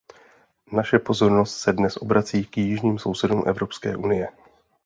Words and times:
Naše 0.71 0.99
pozornost 0.99 1.57
se 1.57 1.73
dnes 1.73 1.97
obrací 1.97 2.45
k 2.45 2.57
jižním 2.57 2.99
sousedům 2.99 3.43
Evropské 3.47 3.97
unie. 3.97 4.27